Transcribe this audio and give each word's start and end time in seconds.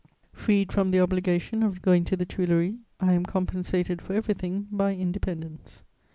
Freed 0.33 0.71
from 0.71 0.89
the 0.89 0.99
obligation 0.99 1.61
of 1.61 1.83
going 1.83 2.03
to 2.05 2.17
the 2.17 2.25
Tuileries, 2.25 2.73
I 2.99 3.13
am 3.13 3.23
compensated 3.23 4.01
for 4.01 4.13
everything 4.13 4.67
by 4.71 4.95
independence. 4.95 5.83